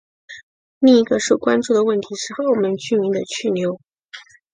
[0.79, 3.79] 另一个受关注的问题是澳门居民的去留。